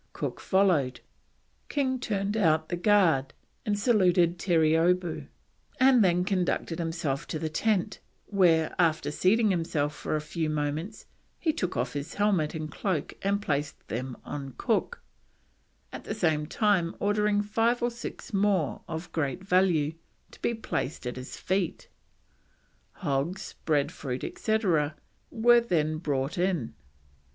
Cook 0.13 0.39
followed; 0.39 0.99
King 1.69 1.99
turned 1.99 2.35
out 2.35 2.69
the 2.69 2.75
guard 2.75 3.35
and 3.67 3.77
saluted 3.77 4.39
Terreeoboo, 4.39 5.27
and 5.79 6.03
then 6.03 6.23
conducted 6.25 6.79
him 6.79 6.89
to 6.91 7.37
the 7.37 7.49
tent, 7.49 7.99
where, 8.25 8.73
after 8.79 9.11
seating 9.11 9.51
himself 9.51 9.93
for 9.93 10.15
a 10.15 10.19
few 10.19 10.49
moments, 10.49 11.05
he 11.37 11.53
took 11.53 11.77
off 11.77 11.93
his 11.93 12.15
helmet 12.15 12.55
and 12.55 12.71
cloak 12.71 13.13
and 13.21 13.43
placed 13.43 13.89
them 13.89 14.17
on 14.25 14.55
Cook, 14.57 15.03
at 15.93 16.03
the 16.05 16.15
same 16.15 16.47
time 16.47 16.95
ordering 16.99 17.43
five 17.43 17.83
or 17.83 17.91
six 17.91 18.33
more, 18.33 18.81
of 18.87 19.11
great 19.11 19.43
value, 19.43 19.93
to 20.31 20.41
be 20.41 20.55
placed 20.55 21.05
at 21.05 21.15
his 21.15 21.37
feet. 21.37 21.89
Hogs, 22.93 23.53
bread 23.65 23.91
fruit, 23.91 24.23
etc., 24.23 24.95
were 25.29 25.61
then 25.61 25.99
brought 25.99 26.39
in. 26.39 26.73